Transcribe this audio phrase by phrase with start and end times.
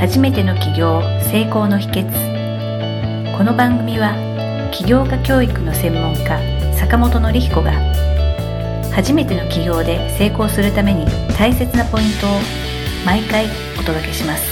[0.00, 4.14] 初めての起業成功の秘訣この番組は
[4.72, 6.40] 起業家教育の専門家
[6.74, 7.72] 坂本典彦が
[8.94, 11.04] 初めての起業で成功するために
[11.36, 12.30] 大切なポイントを
[13.04, 13.44] 毎回
[13.78, 14.42] お届けします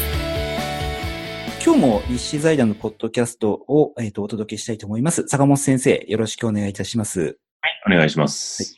[1.65, 5.27] 今日も立志財団のポッドキャストを、えー、とお届けしたいと思います。
[5.29, 7.39] 坂本先生、よろしくお願いいたします。
[7.87, 8.77] お願いします。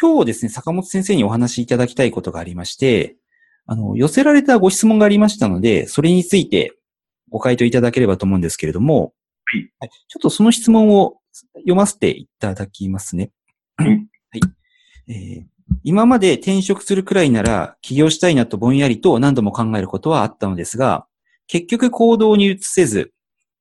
[0.00, 3.16] 今日ですね、坂本先生にお話しいただきたいことがありまして、
[3.68, 6.72] あの、寄せられたご質問がありましたので、それについて
[7.30, 9.12] ご回答いただければと思うんですけれども、
[9.78, 9.90] はい。
[10.08, 11.18] ちょっとその質問を
[11.54, 13.30] 読ませていただきますね。
[13.76, 13.88] はい。
[13.88, 14.40] はい。
[15.08, 15.46] えー
[15.84, 21.06] 今まで転職するくらいなら起業したいなとぼんやりと何度も考えることはあったのですが、
[21.46, 23.12] 結局行動に移せず、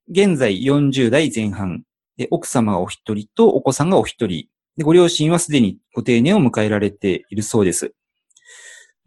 [0.10, 1.84] 現在40代前半、
[2.16, 7.94] で奥様がお一人とお子さんがお一人、でご両親はすでにご定年を迎えられているそうです。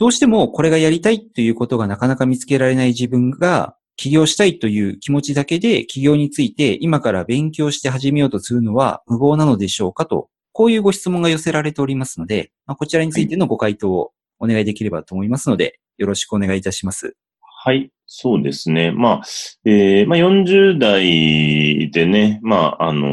[0.01, 17.15] どうしてもこれがやりたいということがなかなか見つけられない自分が起業したいという気持ちだけで起業について今から勉強して始めようとするのは無謀なのでしょうかと、こういうご質問が寄せられておりますので、まあ、こちらについてのご回答をお願いできればと思いますので、よろしくお願いいたします。
[17.43, 18.93] はい、そうですね。
[18.93, 19.23] まあ、
[19.67, 23.07] えーまあ、40代でね、まあ、あの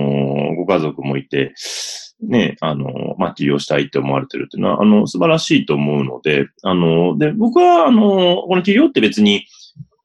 [0.54, 1.54] ーご家族もいて、
[2.22, 9.46] ね、あのまあ、起業したいって思われてるっていうのは、あの、素晴らしいと思うので、あので、僕は、あのこの起業って別に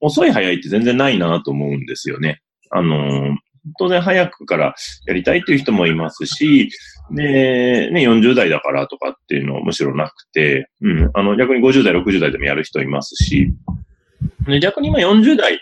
[0.01, 2.43] 遅い早いって全然ないなと思うんですよね。
[2.71, 3.37] あの
[3.79, 4.75] 当然早くから
[5.07, 6.71] やりたいっていう人もいますし、
[7.13, 13.55] で、ね、40代だからとかっていうのはむしろなくて、うん、あの、逆に50代、60代でもやる人いますし、
[14.47, 15.61] で逆に今40代、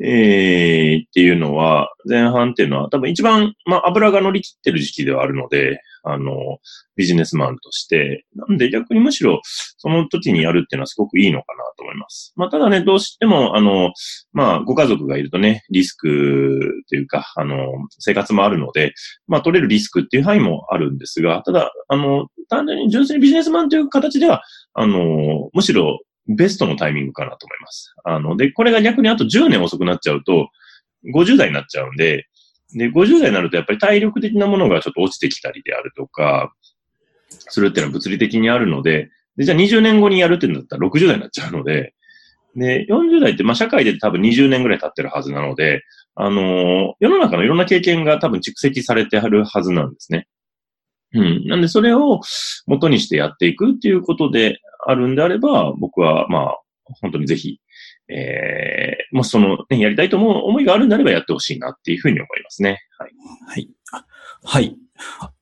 [0.00, 6.58] えー、っていうのは、前半っていうのは多分一番、まあ、油が乗り切ってる時期ではあるので、あの、
[6.96, 12.32] ビジネスマンとして、なんで逆にむしろその時にやるっていうのはすごくいいのかなと思います。
[12.36, 13.92] まあ、ただね、どうしても、あの、
[14.32, 17.56] まあ、ご家族がいるとね、リスクっていうか、あの、
[17.98, 18.92] 生活もあるので、
[19.26, 24.42] まあ、取れるリスクっていう範囲もあるんですが、ただ、あの、単純に純粋にビジネスマンという形では、
[24.74, 27.94] あの、むしろベストのタイミングかなと思います。
[28.04, 30.48] あの、で、これが逆にあと10年遅くなっちゃうと、
[31.14, 32.27] 50代になっちゃうんで、
[32.74, 36.52] で、50代になるとやっぱり体力的なものがちょっと落ちてきたりであるとか、
[37.30, 41.94] するっていうのは物理的にあるので、で、じゃあ20年後にやるっていうんだったら60代になっちゃうので、
[42.56, 45.82] で、40代って、まあ、社会で多分20年ぐらい経ってるはずなので、
[46.14, 50.26] あのー世の中のいろんな経験が多分蓄積されてあるはずなんですね。
[51.14, 51.46] うん。
[51.46, 52.20] なんで、それを
[52.66, 56.58] 元にしてやっていくっていうことであるんであれば、僕は、まあ、
[57.00, 57.60] 本当にぜひ、
[58.08, 62.80] えー、もしその、ね、やりたいと思う思いがあるんであればやってほしいなっていうふうに思いますね。
[62.98, 63.10] はい。
[63.46, 63.70] はい。
[63.92, 64.04] あ
[64.42, 64.76] はい。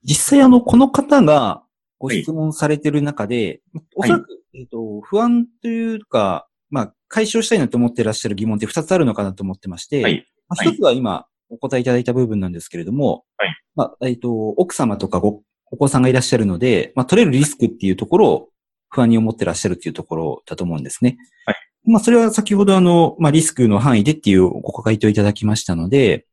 [0.03, 1.63] 実際あの、この方が
[1.99, 3.61] ご質問されている中で、
[3.95, 18.49] おそらく、えっ、と、不安というか、まあ、解消したいなと思っていらっしゃる疑問って2つあるのかなと思ってまして、はいまあ、はい1つは今お答えいただいた部分なんですけれども、はいまあ、えっ、と、奥様とかご、お子さんがいらっしゃるので、まあ、取れるリスクっていうところを
[18.89, 21.19] 不安に思ってらっしゃるっていうところだと思うんですね。
[21.45, 21.57] はい。
[21.87, 26.27] まあ、それは先ほどあの、まあ、リスクの範囲でっていうご回答いただきましたので、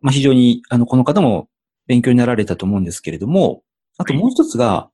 [0.00, 1.48] まあ、非常に、あの、この方も
[1.86, 3.62] 勉強になられたと思うんですけれども、
[3.96, 4.90] あともう一つが、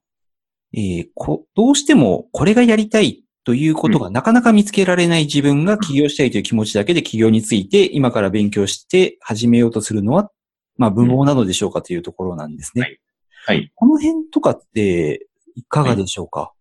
[0.73, 10.31] えーこ、どうしてもこれがやりたいということがなかなか見つけられない自分が起業したいという気持ちだけで起業について今から勉強して始めようとするのは、
[10.77, 12.81] まあ、無謀なのでしょうかというところなんですね。
[12.83, 12.99] はい
[13.45, 13.71] はい。
[13.75, 16.53] この辺とかっていかがでしょうか、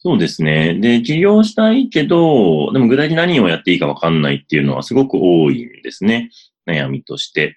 [0.00, 0.74] そうですね。
[0.74, 6.30] で、起業したいけど、でも具体的に何をやっていいかわかんないっていうのはすごく多いんですね。
[6.68, 7.56] 悩みとして。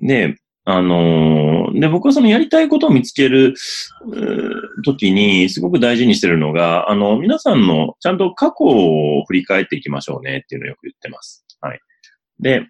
[0.00, 3.54] で、あのーで、僕はそのやりたいことを見つける
[4.06, 11.44] うー時にすごく大事にしてるのが、あの、皆さんのちゃんと過去を振り返っていきましょうねっていうのをよく言ってます。
[11.60, 11.80] はい。
[12.40, 12.66] で、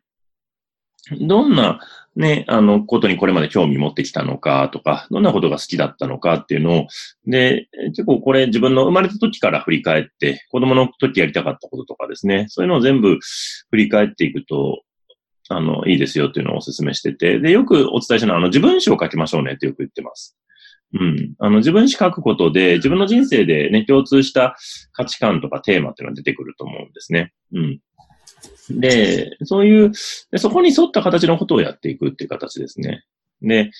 [1.21, 1.81] どんな
[2.16, 6.87] ね、あの、ことにこれまで興味持ってきたのかとか、どんなことが好きだったのかっていうのを、
[7.27, 13.19] で、結構これ自分の生まれた時から振り返って、子供の時やりたかったこととかですね、そういうのを全部
[13.70, 14.82] 振り返っていくと、
[15.49, 20.37] あの、いいですよっていうのをお勧めしてて、で、よくお伝えしたのは、あの、自分史を書きましょうねってよく言ってます。
[20.94, 21.35] うん。
[21.38, 24.56] あの、自分史書くことで、自分の人生でね、共通した
[24.93, 27.32] 価値観とかテーマっていうのが出てくると思うんですね。
[27.52, 27.81] うん。
[28.71, 29.93] で、そういう、
[30.37, 33.05] そこに沿った形のことをやっていくっていう形ですね。
[33.43, 33.71] で、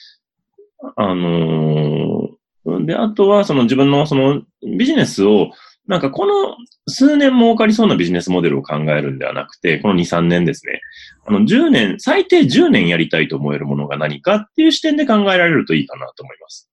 [0.97, 2.37] あのー
[2.85, 5.51] で、あとは、その自分のそのビジネスを、
[5.87, 6.57] なんかこの
[6.89, 10.81] 数年儲かりそうなビジネスモデルを考えるんではなくて、この2、3年ですね。
[11.27, 16.69] あの、10年、最低10年やりたいと思えるものが何かっていう視点で考えられるといいかなと思います。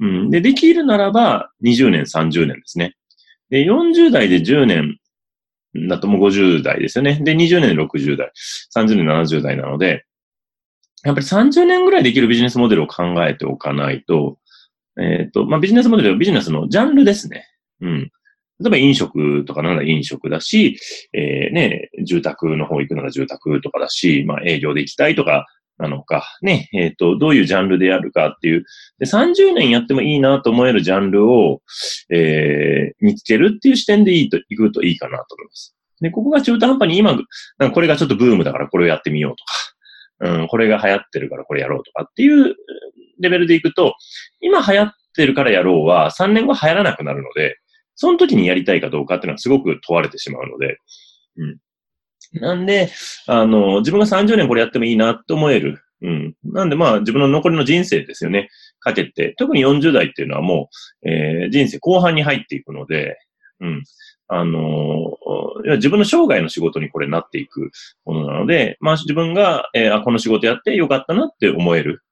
[0.00, 0.30] うん。
[0.30, 2.94] で、できるならば20年、30年ですね。
[3.48, 4.98] で、40代で10年
[5.88, 7.20] だともう50代ですよね。
[7.22, 8.32] で、20年60代、
[8.74, 10.04] 30年70代なので、
[11.04, 14.38] やっぱり30年ぐらいできるビジネスモデルを考えておかないと、
[15.00, 17.46] えっ、と、まあ、ビジネスモデルはビジネスのジャンルですね。
[17.80, 18.10] うん。
[18.60, 20.76] 例えば飲食とかなら飲食だし、
[21.12, 25.46] えー、ね、住宅の方行くなら住宅とかだし、まあ営業で行きたいとか
[25.78, 28.64] なのか、ね、えっ、ー、と、どういうジャンルでやるかっていう、
[28.98, 31.62] で、30年やってもいいなと思えるジャンルを、
[32.10, 35.76] えー、見つけるっていう視点でいいと、いくといいかなと思います。
[36.00, 42.56] で、ここが中途半端に今、なんかこれがちょっとブームだからこれをやってみようとか、うん、これが流行ってるからこれやろうとかっていう
[43.20, 43.94] レベルでいくと、
[44.40, 47.56] 今流行ってるからやろうは3年後流行らなくなるので、
[47.94, 50.78] その時にやりたいかどうかっていうのはすごく問われてしまうので、
[51.36, 51.58] うん。
[52.32, 52.90] なんで、
[53.26, 55.82] あの、自分が30年これやってもいいなって思える。
[56.02, 56.34] うん。
[56.44, 58.48] なんでまあ自分の残りの人生ですよね。
[58.80, 60.68] かけて、特に40代っていうのはも
[61.02, 63.18] う、えー、人生後半に入っていくので、
[63.60, 63.84] うん。
[64.28, 67.70] あのー、自分の生涯の仕事にこれなっていく
[68.04, 72.02] ものなので、まあ自分が、えー、あ、この仕事やってよかったなって思える。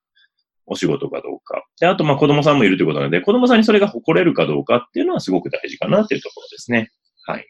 [0.67, 1.65] お仕事かどうか。
[1.81, 6.91] で、あと、まあ、子供さんもいるということなので、子供さんにそれが誇れるかどうかっていうのはすごく大事かなっていうところですね。
[7.25, 7.47] はい。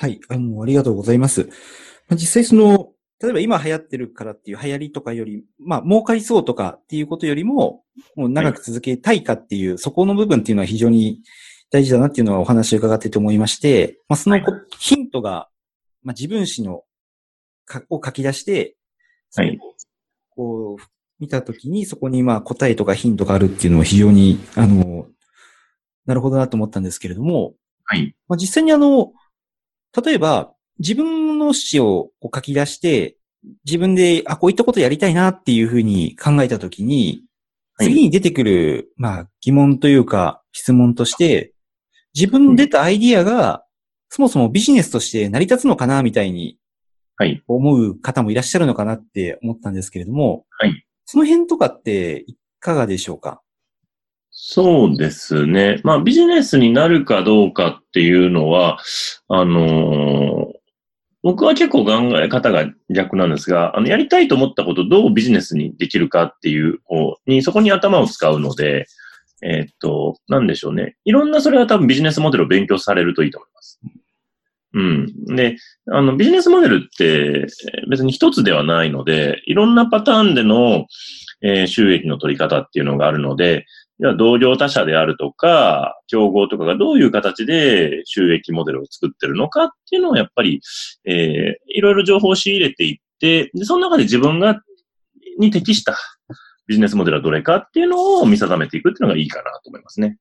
[0.00, 0.18] はい。
[0.30, 1.50] あの、ありがとうございます。
[2.12, 2.92] 実際その、
[3.22, 7.82] 例えば今流行ってるからっていう流行りとかより、まあ、儲かりそうとかっていうことよりも、
[8.16, 11.20] もう長く続けたいかっていう、はい、そこの部分っていうのは非常に
[11.70, 14.40] 大事だなっていうのはお話を伺ってて思いまして、まあ、その
[14.78, 15.50] ヒントが、
[16.02, 16.84] まあ、自分史の、
[17.90, 18.76] を書き出して、
[19.36, 19.58] はい。
[20.30, 20.82] こう、
[21.18, 25.08] 見たときに、そこにまあ答えとかヒントがあるっていうのは非常に、あの、
[26.06, 27.52] なるほどなと思ったんですけれども、
[27.84, 28.16] はい。
[28.28, 29.12] まあ、実際にあの、
[30.04, 33.16] 例えば、自分の詩をこう書き出して、
[33.64, 37.24] 自分で、あ、こういったことやりたいなっていうふうに考えたときに、
[37.78, 41.54] 次に出てくる、まあ、疑問というか、質問として、
[42.14, 43.64] 自分の出たアイディアが、
[44.10, 46.58] そもそもビジネスとして成り立つのかな、みたいに、
[47.16, 47.42] はい。
[47.46, 50.86] 思う方もいらっしゃるのかなって思ったんですけれども、はい。
[51.04, 53.42] その辺とかっていかがでしょうか？
[54.42, 55.80] そうですね。
[55.84, 58.78] まあビジネスになるかどうかっていうのは、
[59.28, 60.52] あのー、
[61.22, 68.86] 僕は結構考え方が逆なんですが、あの、やりたいと思ったことをどうビジネスにできるかっていう方に、そこに頭を使うので、
[69.42, 70.96] えー、っと、なんでしょうね。
[71.04, 73.80] いろんなそれは多分ビジネスモデルを勉強されるといいと思います。
[74.72, 75.36] うん。
[75.36, 75.58] で、
[75.92, 77.46] あの、ビジネスモデルって
[77.90, 80.86] 別に一つではないので、いろんなパターンでの、
[81.42, 83.66] えー、収益の取り方っていうのがあるので、
[84.16, 90.60] 同業他社であるとか、競合とかがどういう形で収益モデルを作ってるのかっていうのをやっぱり、
[91.04, 94.62] えー、いろいろ情報を仕入れていって、で、その中で自分が、
[95.38, 95.96] に適した
[96.66, 100.18] ビジネスモデルはどれかっていうのを見定めていくっていうのがいいかなと思いますね。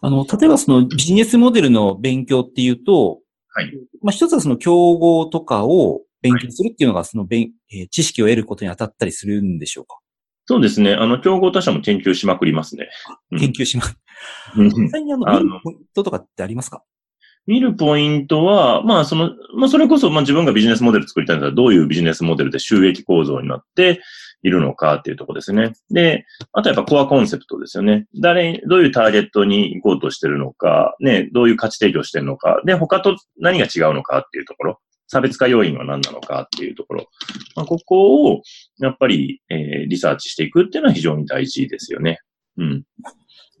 [0.00, 3.72] あの、例えばそのビジネスモデルの勉強っていうと、はい。
[4.02, 9.98] まあ一つはその競合とかを勉強するっていうのが、その勉、えー、知識を得ることに当たったりするんでしょうか？
[10.46, 10.94] そうですね。
[10.94, 12.88] あの、競合他社も研究しまくりますね。
[13.38, 13.84] 研究しま、
[14.56, 16.82] うん、実際にあの、見るポイントとかってありますか？
[17.46, 24.00] 見るポイントは、まあ、その、まあ、それこそ、まあ、自分がビジネスモデル作りたいんだったら、どういうビジネスモデルで収益構造になって、
[24.46, 25.72] いるのかっていうところですね。
[25.88, 28.06] で、あとやっぱコアコンセプトですよね。
[28.20, 37.06] 誰、どういうターゲットに行こうとしてるのか、ね、どういう価値提供してるのか、で、他と何が違うのかっていうところ、差別化要因は何なのかっていうところ、
[37.56, 38.42] まあ、ここを、
[38.78, 42.20] やっぱり、えー、リサーチしていくっていうのは非常に大事ですよね。
[42.56, 42.84] うん。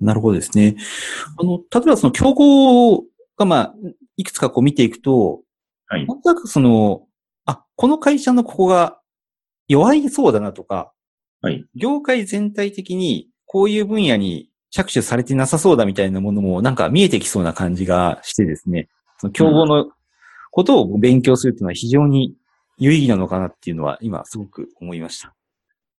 [0.00, 0.76] なるほどですね。
[1.38, 3.04] あの、例えばその競合
[3.36, 3.74] が、まあ、
[4.16, 5.42] いくつかこう見ていくと、
[5.86, 6.06] はい。
[6.06, 7.06] なんとなくその、
[7.44, 9.00] あ、この会社のここが
[9.68, 10.92] 弱いそうだなとか、
[11.40, 11.64] はい。
[11.74, 19.90] 業界全体的にこういう分野に着手されてなさそうだみたいなものもなんか見えてきそうな感じがしてですね、その競合の
[20.54, 22.32] ことを勉強するっていうのは非常に
[22.78, 25.34] 有意義なのかなっていうのは今すごく思いました。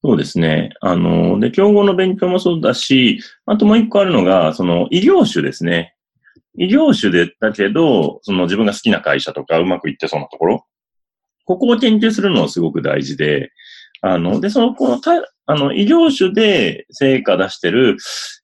[0.02, 0.70] そうですね。
[0.80, 5.94] あの、で、競合の勉強もそうだし、あともう一個あるのが、その異業種ですね。
[6.58, 10.66] 異業種で、だけど、その自分が好きな会社とかうまくいってそうなところ
[11.44, 13.52] ここを研究するのはすごく大事で、
[14.02, 15.12] あの、で、その、この、た、
[15.48, 17.98] あの、異業種で成果出してる、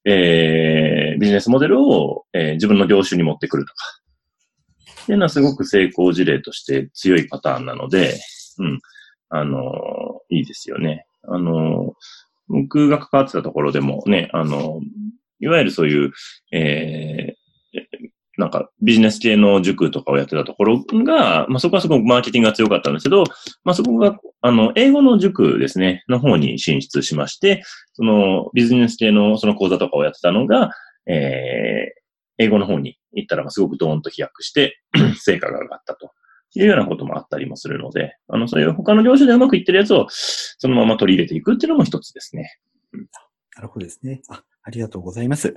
[0.04, 4.01] えー、ビジネスモデルを、えー、自分の業種に持ってくるとか。
[5.02, 8.14] っていうのはすごく成功事例として強いパターンなので、
[8.58, 8.80] うん。
[9.30, 11.06] あの、いいですよね。
[11.22, 11.94] あの、
[12.48, 14.80] 僕が関わってたところでもね、あの、
[15.40, 16.12] いわゆるそういう、
[16.52, 17.34] え
[18.38, 23.24] なんかビジネス系の塾とかをやってたところが、まあそこはすごくマーケティングが強かったんですけど、
[23.62, 30.70] まあそこが、あの、英語の塾ですね、の方に進出しまして、そのビジネス系のその講座とかをやってたのが、
[31.06, 32.01] えー、
[32.42, 34.80] 英語の方に行ったら、すごくドーンと飛躍して
[35.16, 36.12] 成果が上がったと
[36.54, 42.58] いうようなこともあったりもするので、あの、そういう他の業種でうまくいってるやつをそのまま取り入れていくっていうのも一つですね。
[42.92, 43.00] うん、
[43.56, 44.22] なるほどですね。
[44.28, 45.56] あありがとうございます。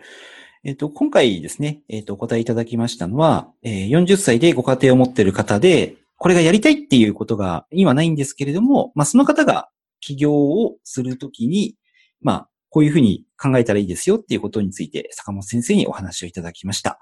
[0.63, 11.75] えっ、と、今回ですね、えっ、と、お答えいただきましたのは、えー、40歳でご家庭を持っている方で、これがやりたいっていうことが今ないんですけれども、まあ、その方が起業をするときに、
[12.21, 16.99] まあ、こういうふうに考えたらいいですよっていうことについて、坂本先生にお話をいただきました。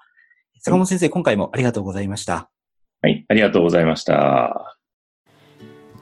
[0.61, 2.49] 坂本先生、今回もありがとうございました。
[3.01, 4.77] はい、ありがとうございました。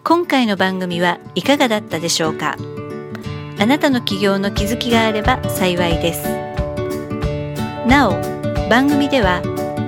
[0.04, 2.58] 今回の番組はいかがだったでしょうか？
[3.60, 6.24] あなたの起業の気づきがあれば幸いです。
[7.88, 8.14] なお、
[8.70, 9.42] 番組では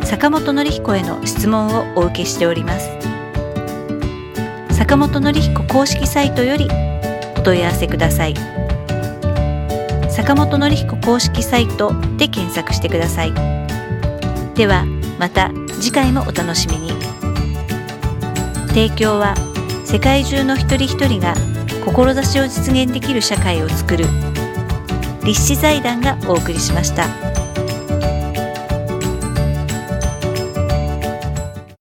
[0.03, 2.89] 坂本典彦への質問をお受けしております。
[4.71, 6.67] 坂本典彦公式サイトより
[7.37, 8.52] お問い合わせください。
[10.15, 13.33] 坂本典彦公式サイトで検索してください。
[14.53, 14.85] では、
[15.19, 15.49] また
[15.81, 16.91] 次回もお楽しみに。
[18.67, 19.33] 提供は
[19.83, 21.33] 世界中の一人一人が
[21.83, 24.05] 志を実現できる社会をつくる
[25.23, 27.22] 立志財団がお送りしました。